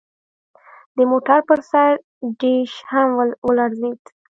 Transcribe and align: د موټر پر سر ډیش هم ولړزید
د 0.95 0.97
موټر 1.11 1.39
پر 1.49 1.59
سر 1.71 1.91
ډیش 2.41 2.71
هم 2.91 3.07
ولړزید 3.47 4.01